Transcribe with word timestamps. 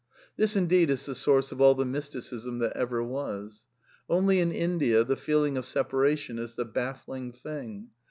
This 0.35 0.55
indeed 0.55 0.89
is 0.89 1.05
the 1.05 1.13
source 1.13 1.51
of 1.51 1.61
all 1.61 1.75
the 1.75 1.85
mysticism 1.85 2.57
that 2.57 2.75
ever 2.75 3.03
was. 3.03 3.67
Only 4.09 4.39
in 4.39 4.51
India 4.51 5.03
the 5.03 5.15
feeling 5.15 5.57
of 5.57 5.65
separation 5.67 6.39
is 6.39 6.55
the 6.55 6.65
baffling 6.65 7.31
thing. 7.33 7.89